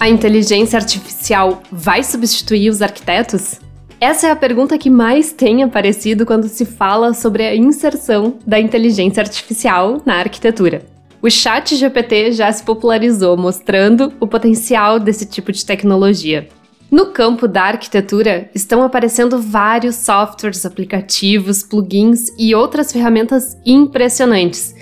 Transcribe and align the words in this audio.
A 0.00 0.08
inteligência 0.08 0.78
artificial 0.78 1.62
vai 1.70 2.02
substituir 2.02 2.70
os 2.70 2.80
arquitetos? 2.80 3.60
Essa 4.00 4.28
é 4.28 4.30
a 4.30 4.36
pergunta 4.36 4.78
que 4.78 4.88
mais 4.88 5.30
tem 5.30 5.62
aparecido 5.62 6.24
quando 6.24 6.48
se 6.48 6.64
fala 6.64 7.12
sobre 7.12 7.44
a 7.44 7.54
inserção 7.54 8.38
da 8.46 8.58
inteligência 8.58 9.22
artificial 9.22 10.00
na 10.06 10.14
arquitetura. 10.14 10.86
O 11.20 11.30
Chat 11.30 11.76
GPT 11.76 12.32
já 12.32 12.50
se 12.50 12.62
popularizou, 12.62 13.36
mostrando 13.36 14.10
o 14.18 14.26
potencial 14.26 14.98
desse 14.98 15.26
tipo 15.26 15.52
de 15.52 15.66
tecnologia. 15.66 16.48
No 16.90 17.12
campo 17.12 17.46
da 17.46 17.64
arquitetura, 17.64 18.48
estão 18.54 18.82
aparecendo 18.82 19.38
vários 19.38 19.96
softwares, 19.96 20.64
aplicativos, 20.64 21.62
plugins 21.62 22.28
e 22.38 22.54
outras 22.54 22.90
ferramentas 22.90 23.54
impressionantes 23.66 24.74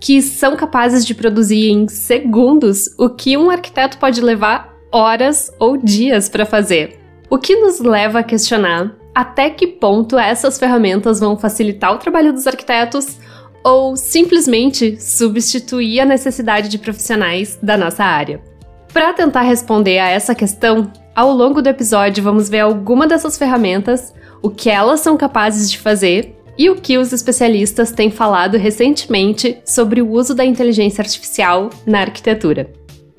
que 0.00 0.20
são 0.20 0.56
capazes 0.56 1.04
de 1.04 1.14
produzir 1.14 1.70
em 1.70 1.88
segundos 1.88 2.88
o 2.98 3.08
que 3.08 3.36
um 3.36 3.50
arquiteto 3.50 3.98
pode 3.98 4.20
levar 4.20 4.74
horas 4.92 5.52
ou 5.58 5.76
dias 5.76 6.28
para 6.28 6.46
fazer. 6.46 6.98
O 7.28 7.38
que 7.38 7.56
nos 7.56 7.80
leva 7.80 8.20
a 8.20 8.24
questionar 8.24 8.94
até 9.14 9.48
que 9.48 9.66
ponto 9.66 10.18
essas 10.18 10.58
ferramentas 10.58 11.20
vão 11.20 11.38
facilitar 11.38 11.94
o 11.94 11.98
trabalho 11.98 12.32
dos 12.32 12.46
arquitetos 12.46 13.18
ou 13.64 13.96
simplesmente 13.96 15.00
substituir 15.00 16.00
a 16.00 16.04
necessidade 16.04 16.68
de 16.68 16.78
profissionais 16.78 17.58
da 17.62 17.76
nossa 17.76 18.04
área. 18.04 18.40
Para 18.92 19.12
tentar 19.12 19.42
responder 19.42 19.98
a 19.98 20.08
essa 20.08 20.34
questão, 20.34 20.92
ao 21.14 21.32
longo 21.32 21.60
do 21.60 21.68
episódio 21.68 22.22
vamos 22.22 22.48
ver 22.48 22.60
alguma 22.60 23.06
dessas 23.06 23.36
ferramentas, 23.36 24.14
o 24.42 24.50
que 24.50 24.70
elas 24.70 25.00
são 25.00 25.16
capazes 25.16 25.70
de 25.70 25.78
fazer 25.78 26.35
e 26.58 26.70
o 26.70 26.76
que 26.76 26.98
os 26.98 27.12
especialistas 27.12 27.92
têm 27.92 28.10
falado 28.10 28.56
recentemente 28.56 29.58
sobre 29.64 30.00
o 30.00 30.10
uso 30.10 30.34
da 30.34 30.44
inteligência 30.44 31.02
artificial 31.02 31.70
na 31.86 32.00
arquitetura. 32.00 32.70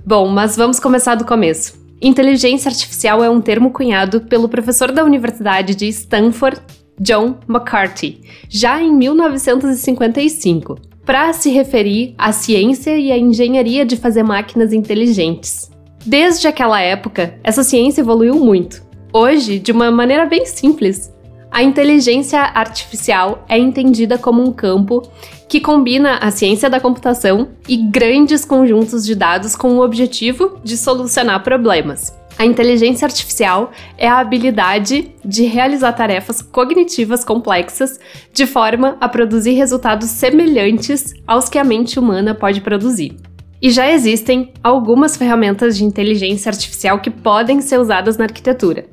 Bom, 0.06 0.28
mas 0.28 0.56
vamos 0.56 0.80
começar 0.80 1.16
do 1.16 1.26
começo. 1.26 1.86
Inteligência 2.02 2.70
artificial 2.70 3.24
é 3.24 3.30
um 3.30 3.42
termo 3.42 3.72
cunhado 3.72 4.22
pelo 4.22 4.48
professor 4.48 4.92
da 4.92 5.04
Universidade 5.04 5.76
de 5.76 5.88
Stanford, 5.88 6.62
John 7.00 7.36
McCarthy, 7.50 8.22
já 8.50 8.82
em 8.82 8.94
1955, 8.94 10.80
para 11.06 11.32
se 11.34 11.50
referir 11.50 12.14
à 12.18 12.32
ciência 12.32 12.98
e 12.98 13.12
à 13.12 13.18
engenharia 13.18 13.86
de 13.86 13.96
fazer 13.96 14.24
máquinas 14.24 14.74
inteligentes. 14.74 15.72
Desde 16.06 16.48
aquela 16.48 16.82
época, 16.82 17.38
essa 17.44 17.64
ciência 17.64 18.02
evoluiu 18.02 18.36
muito. 18.36 18.86
Hoje, 19.12 19.58
de 19.60 19.72
uma 19.72 19.90
maneira 19.90 20.26
bem 20.26 20.46
simples, 20.46 21.12
a 21.58 21.64
inteligência 21.64 22.40
artificial 22.40 23.44
é 23.50 23.58
entendida 23.58 24.16
como 24.16 24.44
um 24.44 24.54
campo 24.54 25.02
que 25.50 25.60
combina 25.60 26.20
a 26.20 26.30
ciência 26.30 26.70
da 26.70 26.80
computação 26.80 27.50
e 27.68 27.78
grandes 27.78 28.46
conjuntos 28.46 29.04
de 29.04 29.16
dados 29.16 29.56
com 29.56 29.70
o 29.70 29.84
objetivo 29.84 30.60
de 30.64 30.78
solucionar 30.78 31.42
problemas. 31.42 32.16
A 32.38 32.46
inteligência 32.46 33.08
artificial 33.08 33.72
é 33.98 34.08
a 34.08 34.20
habilidade 34.20 35.12
de 35.26 35.46
realizar 35.46 35.94
tarefas 35.94 36.44
cognitivas 36.44 37.26
complexas 37.26 38.00
de 38.32 38.46
forma 38.46 38.96
a 39.02 39.10
produzir 39.10 39.54
resultados 39.54 40.12
semelhantes 40.12 41.16
aos 41.26 41.50
que 41.50 41.58
a 41.58 41.64
mente 41.64 41.98
humana 41.98 42.36
pode 42.36 42.62
produzir. 42.62 43.18
E 43.62 43.72
já 43.72 43.92
existem 43.92 44.54
algumas 44.64 45.18
ferramentas 45.18 45.76
de 45.76 45.84
inteligência 45.84 46.50
artificial 46.50 47.00
que 47.00 47.10
podem 47.10 47.60
ser 47.62 47.80
usadas 47.80 48.18
na 48.18 48.26
arquitetura. 48.26 48.86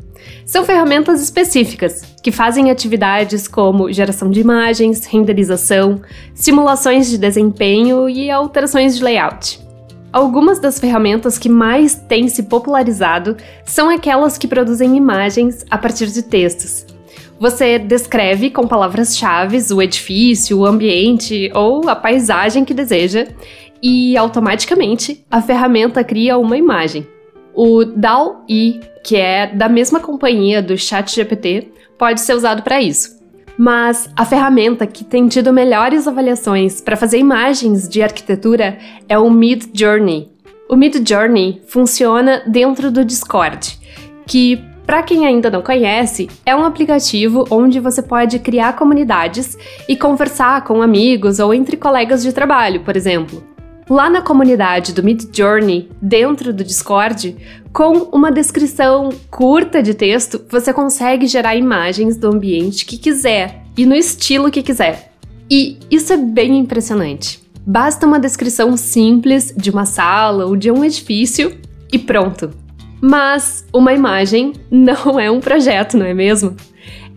São 0.47 0.65
ferramentas 0.65 1.23
específicas 1.23 2.03
que 2.23 2.33
fazem 2.33 2.71
atividades 2.71 3.47
como 3.47 3.93
geração 3.93 4.31
de 4.31 4.41
imagens, 4.41 5.05
renderização, 5.05 6.01
simulações 6.35 7.11
de 7.11 7.19
desempenho 7.19 8.09
e 8.09 8.31
alterações 8.31 8.97
de 8.97 9.05
layout. 9.05 9.61
Algumas 10.11 10.59
das 10.59 10.79
ferramentas 10.79 11.37
que 11.39 11.49
mais 11.49 11.97
têm 11.97 12.29
se 12.29 12.45
popularizado 12.45 13.37
são 13.65 13.91
aquelas 13.91 14.39
que 14.39 14.47
produzem 14.47 14.97
imagens 14.97 15.67
a 15.69 15.77
partir 15.77 16.07
de 16.07 16.23
textos. 16.23 16.87
Você 17.39 17.79
descreve 17.79 18.51
com 18.51 18.67
palavras-chave 18.67 19.59
o 19.73 19.83
edifício, 19.83 20.59
o 20.59 20.67
ambiente 20.67 21.51
ou 21.55 21.89
a 21.89 21.97
paisagem 21.97 22.65
que 22.65 22.73
deseja 22.73 23.27
e 23.83 24.17
automaticamente 24.17 25.25
a 25.31 25.43
ferramenta 25.43 26.03
cria 26.05 26.39
uma 26.39 26.57
imagem. 26.57 27.07
O 27.53 27.85
DAL-E, 27.85 28.81
que 29.05 29.17
é 29.17 29.47
da 29.47 29.69
mesma 29.69 30.01
companhia 30.01 30.63
do 30.63 30.77
ChatGPT, 30.77 31.69
pode 31.99 32.21
ser 32.21 32.35
usado 32.35 32.63
para 32.63 32.81
isso. 32.81 33.23
Mas 33.57 34.09
a 34.17 34.25
ferramenta 34.25 34.87
que 34.87 35.05
tem 35.05 35.29
tido 35.29 35.53
melhores 35.53 36.09
avaliações 36.09 36.81
para 36.81 36.97
fazer 36.97 37.19
imagens 37.19 37.89
de 37.89 38.03
arquitetura 38.03 38.79
é 39.09 39.19
o 39.19 39.31
Mid 39.31 39.67
Journey. 39.73 40.31
O 40.69 40.75
Mid 40.77 41.07
Journey 41.07 41.63
funciona 41.67 42.43
dentro 42.47 42.91
do 42.91 43.05
Discord, 43.05 43.79
que 44.27 44.65
para 44.87 45.03
quem 45.03 45.27
ainda 45.27 45.51
não 45.51 45.63
conhece, 45.63 46.29
é 46.45 46.55
um 46.55 46.65
aplicativo 46.65 47.47
onde 47.51 47.81
você 47.81 48.03
pode 48.03 48.39
criar 48.39 48.77
comunidades 48.77 49.57
e 49.89 49.97
conversar 49.97 50.63
com 50.65 50.83
amigos 50.83 51.39
ou 51.39 51.55
entre 51.55 51.77
colegas 51.77 52.23
de 52.23 52.33
trabalho, 52.33 52.81
por 52.81 52.97
exemplo. 52.97 53.43
Lá 53.89 54.09
na 54.09 54.23
comunidade 54.23 54.93
do 54.93 55.03
Mid 55.03 55.25
Journey, 55.33 55.91
dentro 56.01 56.53
do 56.53 56.65
Discord, 56.65 57.37
com 57.73 58.09
uma 58.13 58.31
descrição 58.31 59.11
curta 59.31 59.83
de 59.83 59.95
texto, 59.95 60.43
você 60.49 60.73
consegue 60.73 61.27
gerar 61.27 61.57
imagens 61.57 62.17
do 62.17 62.29
ambiente 62.29 62.87
que 62.87 62.97
quiser 62.97 63.63
e 63.77 63.85
no 63.85 63.95
estilo 63.95 64.51
que 64.51 64.63
quiser. 64.63 65.13
E 65.51 65.79
isso 65.91 66.13
é 66.13 66.17
bem 66.17 66.59
impressionante. 66.59 67.43
Basta 67.67 68.07
uma 68.07 68.19
descrição 68.19 68.77
simples 68.77 69.53
de 69.57 69.71
uma 69.71 69.85
sala 69.87 70.47
ou 70.47 70.57
de 70.57 70.71
um 70.71 70.85
edifício 70.85 71.59
e 71.93 71.99
pronto. 71.99 72.64
Mas 73.07 73.67
uma 73.71 73.93
imagem 73.93 74.55
não 74.71 75.21
é 75.21 75.31
um 75.31 75.39
projeto, 75.39 75.95
não 75.95 76.07
é 76.07 76.15
mesmo? 76.15 76.57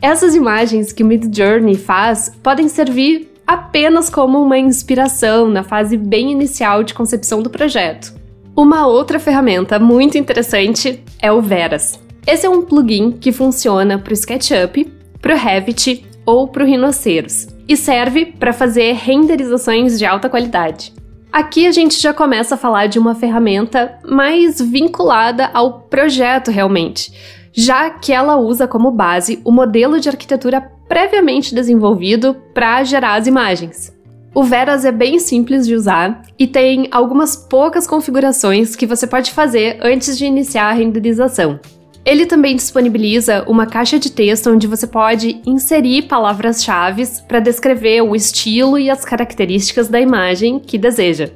Essas 0.01 0.35
imagens 0.35 0.91
que 0.91 1.01
o 1.01 1.05
Midjourney 1.05 1.75
faz 1.75 2.29
podem 2.43 2.67
servir 2.67 3.31
apenas 3.47 4.09
como 4.09 4.43
uma 4.43 4.57
inspiração 4.57 5.47
na 5.47 5.63
fase 5.63 5.95
bem 5.95 6.29
inicial 6.29 6.83
de 6.83 6.93
concepção 6.93 7.41
do 7.41 7.49
projeto. 7.49 8.13
Uma 8.53 8.85
outra 8.85 9.17
ferramenta 9.17 9.79
muito 9.79 10.17
interessante 10.17 11.01
é 11.21 11.31
o 11.31 11.41
Veras. 11.41 11.97
Esse 12.27 12.45
é 12.45 12.49
um 12.49 12.63
plugin 12.63 13.13
que 13.13 13.31
funciona 13.31 13.97
para 13.97 14.11
o 14.11 14.13
SketchUp, 14.13 14.91
para 15.21 15.35
o 15.35 15.37
Revit 15.37 16.05
ou 16.25 16.49
para 16.49 16.65
o 16.65 16.67
Rhinoceros 16.67 17.47
e 17.65 17.77
serve 17.77 18.25
para 18.25 18.51
fazer 18.51 18.91
renderizações 18.91 19.97
de 19.97 20.05
alta 20.05 20.27
qualidade. 20.27 20.96
Aqui 21.37 21.67
a 21.67 21.71
gente 21.71 22.01
já 22.01 22.15
começa 22.15 22.55
a 22.55 22.57
falar 22.57 22.87
de 22.87 22.97
uma 22.97 23.13
ferramenta 23.13 23.99
mais 24.03 24.59
vinculada 24.59 25.51
ao 25.53 25.81
projeto 25.81 26.49
realmente, 26.49 27.13
já 27.53 27.91
que 27.91 28.11
ela 28.11 28.37
usa 28.37 28.67
como 28.67 28.89
base 28.89 29.39
o 29.45 29.51
modelo 29.51 29.99
de 29.99 30.09
arquitetura 30.09 30.59
previamente 30.89 31.53
desenvolvido 31.53 32.35
para 32.55 32.83
gerar 32.83 33.17
as 33.17 33.27
imagens. 33.27 33.95
O 34.33 34.41
Veras 34.43 34.83
é 34.83 34.91
bem 34.91 35.19
simples 35.19 35.67
de 35.67 35.75
usar 35.75 36.23
e 36.39 36.47
tem 36.47 36.87
algumas 36.89 37.35
poucas 37.35 37.85
configurações 37.85 38.75
que 38.75 38.87
você 38.87 39.05
pode 39.05 39.31
fazer 39.31 39.77
antes 39.83 40.17
de 40.17 40.25
iniciar 40.25 40.71
a 40.71 40.73
renderização. 40.73 41.59
Ele 42.07 42.25
também 42.25 42.55
disponibiliza 42.55 43.43
uma 43.49 43.65
caixa 43.65 43.99
de 43.99 44.09
texto 44.09 44.49
onde 44.49 44.65
você 44.65 44.87
pode 44.87 45.41
inserir 45.45 46.03
palavras-chave 46.03 47.05
para 47.27 47.41
descrever 47.41 47.99
o 47.99 48.15
estilo 48.15 48.79
e 48.79 48.89
as 48.89 49.03
características 49.03 49.89
da 49.89 49.99
imagem 49.99 50.57
que 50.57 50.77
deseja. 50.77 51.29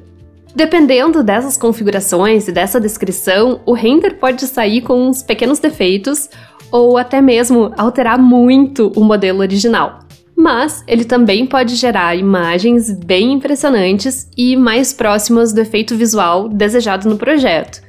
Dependendo 0.56 1.22
dessas 1.22 1.58
configurações 1.58 2.48
e 2.48 2.52
dessa 2.52 2.80
descrição, 2.80 3.60
o 3.66 3.74
render 3.74 4.14
pode 4.14 4.46
sair 4.46 4.80
com 4.80 5.08
uns 5.08 5.22
pequenos 5.22 5.58
defeitos 5.58 6.30
ou 6.70 6.96
até 6.96 7.20
mesmo 7.20 7.74
alterar 7.76 8.18
muito 8.18 8.90
o 8.96 9.04
modelo 9.04 9.40
original 9.40 9.98
mas 10.34 10.82
ele 10.88 11.04
também 11.04 11.46
pode 11.46 11.76
gerar 11.76 12.16
imagens 12.16 12.90
bem 12.90 13.32
impressionantes 13.32 14.28
e 14.36 14.56
mais 14.56 14.92
próximas 14.92 15.52
do 15.52 15.60
efeito 15.60 15.94
visual 15.94 16.48
desejado 16.48 17.08
no 17.08 17.16
projeto. 17.16 17.80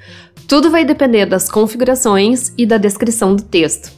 Tudo 0.54 0.70
vai 0.70 0.86
depender 0.86 1.26
das 1.26 1.50
configurações 1.50 2.54
e 2.56 2.64
da 2.64 2.78
descrição 2.78 3.36
do 3.36 3.42
texto. 3.42 3.92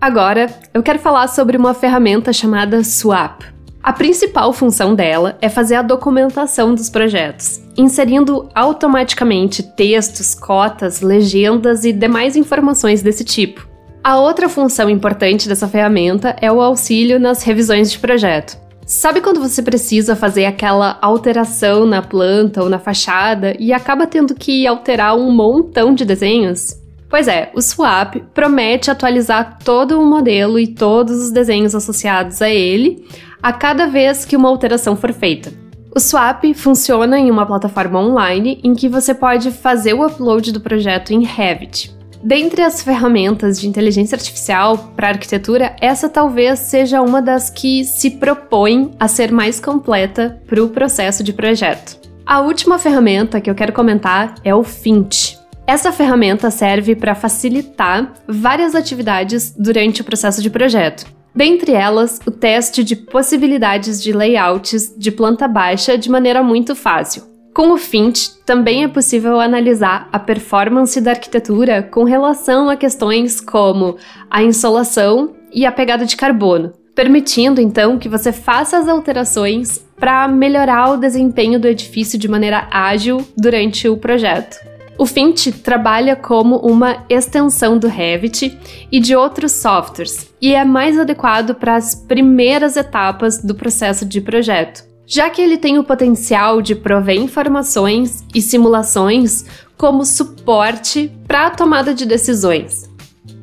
Agora, 0.00 0.46
eu 0.72 0.80
quero 0.80 1.00
falar 1.00 1.26
sobre 1.26 1.56
uma 1.56 1.74
ferramenta 1.74 2.32
chamada 2.32 2.84
Swap. 2.84 3.42
A 3.82 3.92
principal 3.92 4.52
função 4.52 4.94
dela 4.94 5.36
é 5.42 5.48
fazer 5.48 5.74
a 5.74 5.82
documentação 5.82 6.72
dos 6.72 6.88
projetos, 6.88 7.60
inserindo 7.76 8.48
automaticamente 8.54 9.60
textos, 9.60 10.36
cotas, 10.36 11.00
legendas 11.00 11.84
e 11.84 11.92
demais 11.92 12.36
informações 12.36 13.02
desse 13.02 13.24
tipo. 13.24 13.68
A 14.04 14.20
outra 14.20 14.48
função 14.48 14.88
importante 14.88 15.48
dessa 15.48 15.66
ferramenta 15.66 16.36
é 16.40 16.52
o 16.52 16.60
auxílio 16.60 17.18
nas 17.18 17.42
revisões 17.42 17.90
de 17.90 17.98
projeto. 17.98 18.56
Sabe 18.88 19.20
quando 19.20 19.38
você 19.38 19.60
precisa 19.60 20.16
fazer 20.16 20.46
aquela 20.46 20.96
alteração 21.02 21.84
na 21.84 22.00
planta 22.00 22.62
ou 22.62 22.70
na 22.70 22.78
fachada 22.78 23.54
e 23.58 23.70
acaba 23.70 24.06
tendo 24.06 24.34
que 24.34 24.66
alterar 24.66 25.14
um 25.14 25.30
montão 25.30 25.94
de 25.94 26.06
desenhos? 26.06 26.74
Pois 27.06 27.28
é, 27.28 27.50
o 27.54 27.60
Swap 27.60 28.16
promete 28.32 28.90
atualizar 28.90 29.58
todo 29.62 30.00
o 30.00 30.06
modelo 30.06 30.58
e 30.58 30.66
todos 30.66 31.22
os 31.22 31.30
desenhos 31.30 31.74
associados 31.74 32.40
a 32.40 32.48
ele 32.48 33.06
a 33.42 33.52
cada 33.52 33.86
vez 33.86 34.24
que 34.24 34.34
uma 34.34 34.48
alteração 34.48 34.96
for 34.96 35.12
feita. 35.12 35.52
O 35.94 36.00
Swap 36.00 36.42
funciona 36.54 37.18
em 37.18 37.30
uma 37.30 37.44
plataforma 37.44 38.00
online 38.00 38.58
em 38.64 38.74
que 38.74 38.88
você 38.88 39.12
pode 39.12 39.50
fazer 39.50 39.92
o 39.92 40.06
upload 40.06 40.50
do 40.50 40.62
projeto 40.62 41.12
em 41.12 41.24
Revit. 41.24 41.94
Dentre 42.22 42.62
as 42.62 42.82
ferramentas 42.82 43.60
de 43.60 43.68
inteligência 43.68 44.16
artificial 44.16 44.92
para 44.96 45.08
arquitetura, 45.08 45.76
essa 45.80 46.08
talvez 46.08 46.58
seja 46.58 47.00
uma 47.00 47.22
das 47.22 47.48
que 47.48 47.84
se 47.84 48.10
propõe 48.10 48.90
a 48.98 49.06
ser 49.06 49.30
mais 49.30 49.60
completa 49.60 50.40
para 50.46 50.62
o 50.62 50.68
processo 50.68 51.22
de 51.22 51.32
projeto. 51.32 51.96
A 52.26 52.40
última 52.40 52.78
ferramenta 52.78 53.40
que 53.40 53.48
eu 53.48 53.54
quero 53.54 53.72
comentar 53.72 54.34
é 54.44 54.54
o 54.54 54.64
Fint. 54.64 55.36
Essa 55.66 55.92
ferramenta 55.92 56.50
serve 56.50 56.96
para 56.96 57.14
facilitar 57.14 58.12
várias 58.26 58.74
atividades 58.74 59.54
durante 59.56 60.00
o 60.00 60.04
processo 60.04 60.42
de 60.42 60.50
projeto. 60.50 61.06
Dentre 61.34 61.72
elas, 61.72 62.20
o 62.26 62.30
teste 62.30 62.82
de 62.82 62.96
possibilidades 62.96 64.02
de 64.02 64.12
layouts 64.12 64.92
de 64.96 65.12
planta 65.12 65.46
baixa 65.46 65.96
de 65.96 66.10
maneira 66.10 66.42
muito 66.42 66.74
fácil. 66.74 67.22
Com 67.58 67.72
o 67.72 67.76
Fint, 67.76 68.28
também 68.46 68.84
é 68.84 68.88
possível 68.88 69.40
analisar 69.40 70.08
a 70.12 70.18
performance 70.20 71.00
da 71.00 71.10
arquitetura 71.10 71.82
com 71.82 72.04
relação 72.04 72.70
a 72.70 72.76
questões 72.76 73.40
como 73.40 73.96
a 74.30 74.44
insolação 74.44 75.34
e 75.52 75.66
a 75.66 75.72
pegada 75.72 76.06
de 76.06 76.16
carbono, 76.16 76.72
permitindo 76.94 77.60
então 77.60 77.98
que 77.98 78.08
você 78.08 78.30
faça 78.30 78.78
as 78.78 78.86
alterações 78.86 79.84
para 79.96 80.28
melhorar 80.28 80.90
o 80.90 80.96
desempenho 80.98 81.58
do 81.58 81.66
edifício 81.66 82.16
de 82.16 82.28
maneira 82.28 82.68
ágil 82.70 83.26
durante 83.36 83.88
o 83.88 83.96
projeto. 83.96 84.56
O 84.96 85.04
Fint 85.04 85.48
trabalha 85.60 86.14
como 86.14 86.58
uma 86.58 87.04
extensão 87.08 87.76
do 87.76 87.88
Revit 87.88 88.56
e 88.92 89.00
de 89.00 89.16
outros 89.16 89.50
softwares 89.50 90.32
e 90.40 90.54
é 90.54 90.64
mais 90.64 90.96
adequado 90.96 91.56
para 91.56 91.74
as 91.74 91.92
primeiras 91.92 92.76
etapas 92.76 93.42
do 93.42 93.52
processo 93.52 94.04
de 94.04 94.20
projeto 94.20 94.87
já 95.08 95.30
que 95.30 95.40
ele 95.40 95.56
tem 95.56 95.78
o 95.78 95.84
potencial 95.84 96.60
de 96.60 96.74
prover 96.74 97.16
informações 97.16 98.22
e 98.34 98.42
simulações 98.42 99.46
como 99.74 100.04
suporte 100.04 101.10
para 101.26 101.46
a 101.46 101.50
tomada 101.50 101.94
de 101.94 102.04
decisões. 102.04 102.90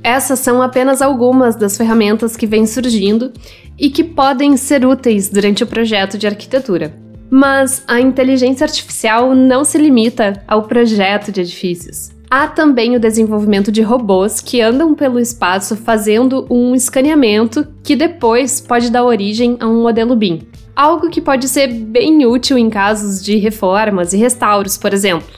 Essas 0.03 0.37
são 0.37 0.61
apenas 0.61 1.01
algumas 1.01 1.55
das 1.55 1.75
ferramentas 1.75 2.37
que 2.37 2.45
vêm 2.45 2.67
surgindo 2.67 3.33
e 3.79 3.89
que 3.89 4.03
podem 4.03 4.55
ser 4.55 4.85
úteis 4.85 5.27
durante 5.27 5.63
o 5.63 5.67
projeto 5.67 6.19
de 6.19 6.27
arquitetura. 6.27 6.93
Mas 7.31 7.83
a 7.87 7.99
inteligência 7.99 8.63
artificial 8.63 9.33
não 9.33 9.65
se 9.65 9.79
limita 9.79 10.43
ao 10.47 10.63
projeto 10.63 11.31
de 11.31 11.41
edifícios. 11.41 12.11
Há 12.29 12.47
também 12.47 12.95
o 12.95 12.99
desenvolvimento 12.99 13.71
de 13.71 13.81
robôs 13.81 14.39
que 14.39 14.61
andam 14.61 14.93
pelo 14.93 15.19
espaço 15.19 15.75
fazendo 15.75 16.45
um 16.47 16.75
escaneamento 16.75 17.67
que 17.83 17.95
depois 17.95 18.61
pode 18.61 18.91
dar 18.91 19.03
origem 19.03 19.57
a 19.59 19.67
um 19.67 19.81
modelo 19.81 20.15
BIM 20.15 20.47
algo 20.75 21.09
que 21.09 21.21
pode 21.21 21.47
ser 21.47 21.67
bem 21.67 22.25
útil 22.25 22.57
em 22.57 22.69
casos 22.69 23.23
de 23.23 23.37
reformas 23.37 24.13
e 24.13 24.17
restauros, 24.17 24.77
por 24.77 24.93
exemplo. 24.93 25.29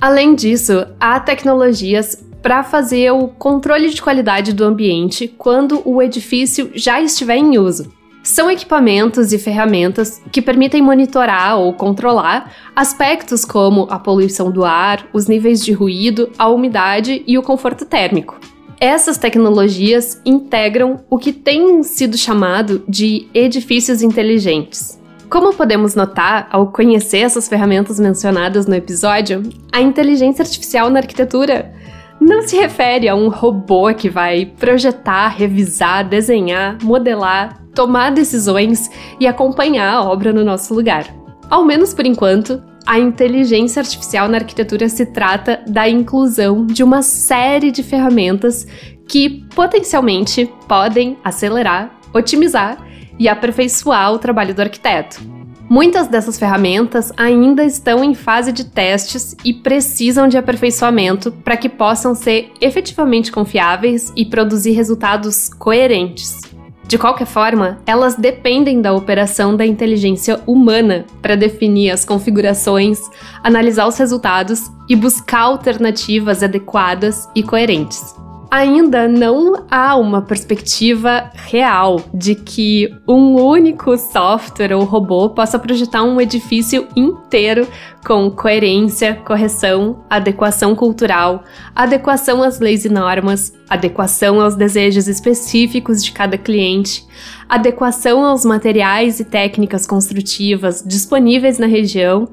Além 0.00 0.34
disso, 0.34 0.86
há 0.98 1.18
tecnologias 1.20 2.24
para 2.42 2.62
fazer 2.62 3.10
o 3.10 3.28
controle 3.28 3.90
de 3.90 4.00
qualidade 4.00 4.52
do 4.52 4.64
ambiente 4.64 5.26
quando 5.36 5.82
o 5.84 6.00
edifício 6.00 6.70
já 6.74 7.00
estiver 7.00 7.36
em 7.36 7.58
uso. 7.58 7.92
São 8.22 8.50
equipamentos 8.50 9.32
e 9.32 9.38
ferramentas 9.38 10.20
que 10.32 10.42
permitem 10.42 10.82
monitorar 10.82 11.58
ou 11.58 11.72
controlar 11.72 12.52
aspectos 12.74 13.44
como 13.44 13.86
a 13.88 13.98
poluição 13.98 14.50
do 14.50 14.64
ar, 14.64 15.06
os 15.12 15.28
níveis 15.28 15.64
de 15.64 15.72
ruído, 15.72 16.30
a 16.36 16.48
umidade 16.48 17.22
e 17.26 17.38
o 17.38 17.42
conforto 17.42 17.86
térmico. 17.86 18.38
Essas 18.80 19.16
tecnologias 19.16 20.20
integram 20.24 21.00
o 21.08 21.16
que 21.16 21.32
tem 21.32 21.82
sido 21.82 22.16
chamado 22.18 22.84
de 22.86 23.26
edifícios 23.32 24.02
inteligentes. 24.02 25.00
Como 25.30 25.54
podemos 25.54 25.94
notar 25.94 26.46
ao 26.50 26.70
conhecer 26.70 27.18
essas 27.18 27.48
ferramentas 27.48 27.98
mencionadas 27.98 28.66
no 28.66 28.74
episódio, 28.74 29.42
a 29.72 29.80
inteligência 29.80 30.42
artificial 30.42 30.90
na 30.90 30.98
arquitetura 30.98 31.72
não 32.20 32.42
se 32.42 32.56
refere 32.56 33.08
a 33.08 33.14
um 33.14 33.28
robô 33.28 33.92
que 33.94 34.10
vai 34.10 34.44
projetar, 34.44 35.28
revisar, 35.28 36.06
desenhar, 36.06 36.76
modelar, 36.82 37.58
tomar 37.74 38.10
decisões 38.10 38.90
e 39.18 39.26
acompanhar 39.26 39.94
a 39.94 40.04
obra 40.04 40.34
no 40.34 40.44
nosso 40.44 40.74
lugar. 40.74 41.06
Ao 41.48 41.64
menos 41.64 41.94
por 41.94 42.04
enquanto, 42.04 42.62
a 42.86 42.98
inteligência 42.98 43.80
artificial 43.80 44.28
na 44.28 44.38
arquitetura 44.38 44.88
se 44.88 45.04
trata 45.06 45.60
da 45.66 45.88
inclusão 45.88 46.64
de 46.64 46.84
uma 46.84 47.02
série 47.02 47.72
de 47.72 47.82
ferramentas 47.82 48.66
que 49.08 49.44
potencialmente 49.54 50.48
podem 50.68 51.18
acelerar, 51.24 51.98
otimizar 52.14 52.78
e 53.18 53.28
aperfeiçoar 53.28 54.12
o 54.12 54.18
trabalho 54.18 54.54
do 54.54 54.62
arquiteto. 54.62 55.20
Muitas 55.68 56.06
dessas 56.06 56.38
ferramentas 56.38 57.12
ainda 57.16 57.64
estão 57.64 58.04
em 58.04 58.14
fase 58.14 58.52
de 58.52 58.64
testes 58.64 59.34
e 59.44 59.52
precisam 59.52 60.28
de 60.28 60.38
aperfeiçoamento 60.38 61.32
para 61.32 61.56
que 61.56 61.68
possam 61.68 62.14
ser 62.14 62.52
efetivamente 62.60 63.32
confiáveis 63.32 64.12
e 64.14 64.24
produzir 64.24 64.72
resultados 64.72 65.48
coerentes. 65.48 66.55
De 66.86 66.96
qualquer 66.96 67.26
forma, 67.26 67.78
elas 67.84 68.14
dependem 68.14 68.80
da 68.80 68.92
operação 68.92 69.56
da 69.56 69.66
inteligência 69.66 70.40
humana 70.46 71.04
para 71.20 71.34
definir 71.34 71.90
as 71.90 72.04
configurações, 72.04 73.00
analisar 73.42 73.88
os 73.88 73.98
resultados 73.98 74.70
e 74.88 74.94
buscar 74.94 75.40
alternativas 75.40 76.42
adequadas 76.42 77.28
e 77.34 77.42
coerentes 77.42 78.14
ainda 78.50 79.08
não 79.08 79.64
há 79.70 79.96
uma 79.96 80.22
perspectiva 80.22 81.30
real 81.34 82.00
de 82.12 82.34
que 82.34 82.94
um 83.06 83.34
único 83.34 83.96
software 83.96 84.74
ou 84.74 84.84
robô 84.84 85.30
possa 85.30 85.58
projetar 85.58 86.02
um 86.02 86.20
edifício 86.20 86.86
inteiro 86.96 87.66
com 88.06 88.30
coerência, 88.30 89.16
correção, 89.24 90.04
adequação 90.08 90.76
cultural, 90.76 91.42
adequação 91.74 92.42
às 92.42 92.60
leis 92.60 92.84
e 92.84 92.88
normas, 92.88 93.52
adequação 93.68 94.40
aos 94.40 94.54
desejos 94.54 95.08
específicos 95.08 96.04
de 96.04 96.12
cada 96.12 96.38
cliente, 96.38 97.04
adequação 97.48 98.24
aos 98.24 98.44
materiais 98.44 99.18
e 99.18 99.24
técnicas 99.24 99.86
construtivas 99.86 100.84
disponíveis 100.86 101.58
na 101.58 101.66
região 101.66 102.28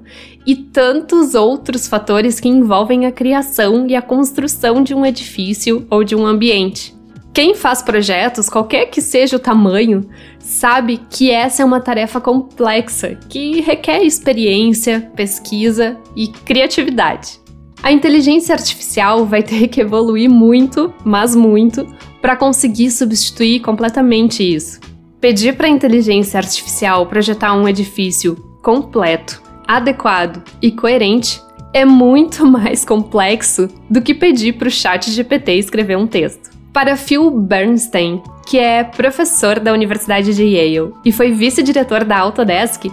e 0.46 0.56
tantos 0.56 1.36
outros 1.36 1.88
fatores 1.88 2.40
que 2.40 2.50
envolvem 2.50 3.06
a 3.06 3.12
criação 3.12 3.88
e 3.88 3.96
a 3.96 4.02
construção 4.02 4.84
de 4.84 4.94
um 4.94 5.06
edifício 5.06 5.86
ou 5.90 6.04
de 6.04 6.16
um 6.16 6.26
ambiente. 6.26 6.94
Quem 7.34 7.56
faz 7.56 7.82
projetos, 7.82 8.48
qualquer 8.48 8.86
que 8.86 9.02
seja 9.02 9.38
o 9.38 9.40
tamanho, 9.40 10.08
sabe 10.38 11.02
que 11.10 11.32
essa 11.32 11.64
é 11.64 11.66
uma 11.66 11.82
tarefa 11.82 12.22
complexa 12.22 13.18
que 13.28 13.60
requer 13.60 14.04
experiência, 14.04 15.12
pesquisa 15.16 15.98
e 16.16 16.28
criatividade. 16.28 17.40
A 17.82 17.92
inteligência 17.92 18.54
artificial 18.54 19.26
vai 19.26 19.42
ter 19.42 19.68
que 19.68 19.82
evoluir 19.82 20.30
muito, 20.30 20.94
mas 21.04 21.36
muito, 21.36 21.88
para 22.22 22.36
conseguir 22.36 22.92
substituir 22.92 23.62
completamente 23.62 24.44
isso. 24.44 24.80
Pedir 25.20 25.58
para 25.58 25.68
a 25.68 25.72
inteligência 25.72 26.38
artificial 26.38 27.06
projetar 27.08 27.54
um 27.56 27.68
edifício 27.68 28.36
completo, 28.62 29.42
adequado 29.68 30.44
e 30.62 30.72
coerente 30.72 31.42
é 31.74 31.84
muito 31.84 32.46
mais 32.48 32.86
complexo 32.86 33.68
do 33.90 34.02
que 34.02 34.14
pedir 34.14 34.54
para 34.54 34.68
o 34.68 34.72
chat 34.72 35.10
GPT 35.10 35.54
escrever 35.54 35.98
um 35.98 36.08
texto. 36.08 36.52
Para 36.72 36.98
Phil 36.98 37.30
Bernstein, 37.30 38.22
que 38.48 38.58
é 38.58 38.84
professor 38.84 39.60
da 39.60 39.74
Universidade 39.74 40.34
de 40.34 40.44
Yale 40.44 40.94
e 41.06 41.12
foi 41.12 41.32
vice-diretor 41.32 42.04
da 42.04 42.18
Autodesk, 42.18 42.92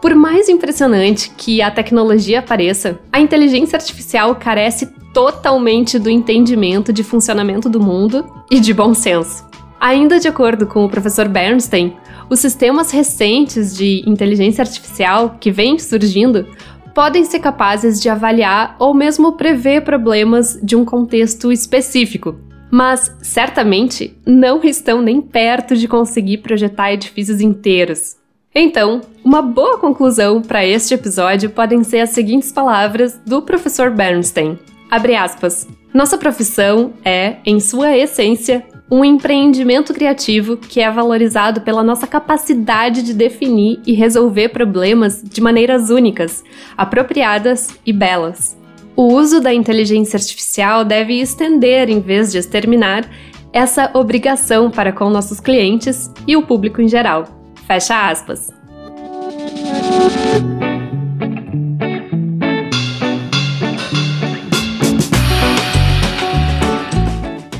por 0.00 0.14
mais 0.14 0.48
impressionante 0.48 1.30
que 1.36 1.60
a 1.60 1.70
tecnologia 1.70 2.40
pareça, 2.40 2.98
a 3.12 3.20
inteligência 3.20 3.76
artificial 3.76 4.34
carece 4.34 4.86
totalmente 5.12 5.98
do 5.98 6.08
entendimento 6.08 6.92
de 6.92 7.04
funcionamento 7.04 7.68
do 7.68 7.80
mundo 7.80 8.24
e 8.50 8.60
de 8.60 8.72
bom 8.72 8.94
senso. 8.94 9.44
Ainda 9.78 10.18
de 10.18 10.28
acordo 10.28 10.66
com 10.66 10.84
o 10.84 10.88
professor 10.88 11.28
Bernstein, 11.28 11.96
os 12.30 12.38
sistemas 12.38 12.92
recentes 12.92 13.76
de 13.76 14.04
inteligência 14.08 14.62
artificial 14.62 15.36
que 15.40 15.50
vêm 15.50 15.78
surgindo 15.78 16.46
podem 16.94 17.24
ser 17.24 17.40
capazes 17.40 18.00
de 18.00 18.08
avaliar 18.08 18.76
ou 18.78 18.94
mesmo 18.94 19.32
prever 19.32 19.82
problemas 19.82 20.58
de 20.62 20.76
um 20.76 20.84
contexto 20.84 21.50
específico, 21.50 22.38
mas 22.70 23.14
certamente 23.20 24.16
não 24.24 24.62
estão 24.62 25.02
nem 25.02 25.20
perto 25.20 25.76
de 25.76 25.88
conseguir 25.88 26.38
projetar 26.38 26.92
edifícios 26.92 27.40
inteiros. 27.40 28.16
Então, 28.54 29.00
uma 29.24 29.42
boa 29.42 29.78
conclusão 29.78 30.40
para 30.40 30.64
este 30.64 30.94
episódio 30.94 31.50
podem 31.50 31.82
ser 31.84 32.00
as 32.00 32.10
seguintes 32.10 32.52
palavras 32.52 33.20
do 33.26 33.42
professor 33.42 33.90
Bernstein. 33.90 34.58
Abre 34.90 35.14
aspas. 35.14 35.68
Nossa 35.94 36.18
profissão 36.18 36.92
é, 37.04 37.36
em 37.44 37.58
sua 37.58 37.96
essência, 37.96 38.64
um 38.90 39.04
empreendimento 39.04 39.94
criativo 39.94 40.56
que 40.56 40.80
é 40.80 40.90
valorizado 40.90 41.60
pela 41.60 41.82
nossa 41.82 42.06
capacidade 42.06 43.02
de 43.02 43.14
definir 43.14 43.80
e 43.86 43.92
resolver 43.92 44.48
problemas 44.48 45.22
de 45.22 45.40
maneiras 45.40 45.90
únicas, 45.90 46.42
apropriadas 46.76 47.68
e 47.86 47.92
belas. 47.92 48.58
O 48.96 49.04
uso 49.04 49.40
da 49.40 49.54
inteligência 49.54 50.16
artificial 50.16 50.84
deve 50.84 51.20
estender, 51.20 51.88
em 51.88 52.00
vez 52.00 52.32
de 52.32 52.38
exterminar, 52.38 53.08
essa 53.52 53.90
obrigação 53.94 54.70
para 54.70 54.92
com 54.92 55.08
nossos 55.08 55.40
clientes 55.40 56.10
e 56.26 56.36
o 56.36 56.42
público 56.42 56.82
em 56.82 56.88
geral. 56.88 57.24
Fecha 57.66 58.08
aspas. 58.08 58.50